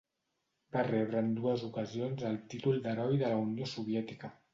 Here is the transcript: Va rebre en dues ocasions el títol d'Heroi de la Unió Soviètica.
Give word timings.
Va 0.75 0.85
rebre 0.85 1.19
en 1.25 1.27
dues 1.39 1.65
ocasions 1.67 2.23
el 2.29 2.39
títol 2.53 2.81
d'Heroi 2.87 3.21
de 3.25 3.29
la 3.35 3.43
Unió 3.43 3.69
Soviètica. 3.75 4.33